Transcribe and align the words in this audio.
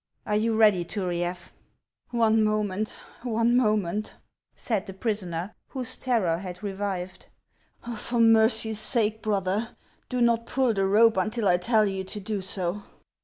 "Are 0.25 0.35
you 0.35 0.55
ready, 0.55 0.83
Turiaf?"" 0.83 1.53
One 2.23 2.43
moment! 2.43 2.91
one 3.21 3.55
moment!" 3.55 4.15
said 4.55 4.87
the 4.87 4.95
prisoner, 4.95 5.53
whose 5.67 5.95
terror 5.95 6.39
had 6.39 6.63
revived; 6.63 7.27
"for 7.97 8.19
mercy's 8.19 8.79
sake, 8.79 9.21
brother, 9.21 9.77
do 10.09 10.19
not 10.19 10.47
pull 10.47 10.73
the 10.73 10.87
rope 10.87 11.17
until 11.17 11.47
I 11.47 11.57
tell 11.57 11.85
you 11.85 12.03
to 12.03 12.19
do 12.19 12.41
so 12.41 12.81